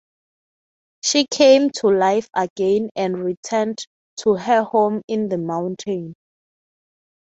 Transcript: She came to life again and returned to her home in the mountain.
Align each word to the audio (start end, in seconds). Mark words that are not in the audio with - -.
She 1.03 1.27
came 1.27 1.69
to 1.75 1.89
life 1.89 2.27
again 2.35 2.89
and 2.95 3.23
returned 3.23 3.85
to 4.21 4.33
her 4.33 4.63
home 4.63 5.03
in 5.07 5.29
the 5.29 5.37
mountain. 5.37 6.15